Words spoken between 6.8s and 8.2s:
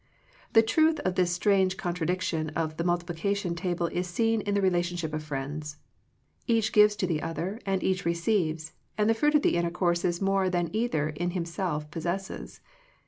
to the other, and each